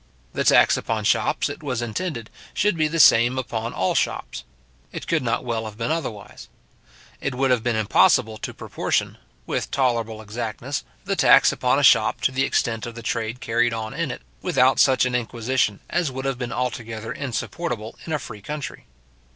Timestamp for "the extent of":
12.31-12.95